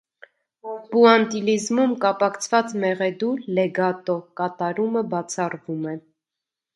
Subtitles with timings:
[0.93, 5.95] Պուանտիլիզմում կապակցված մեղեդու (լեգատո) կատարումը բացառվում է։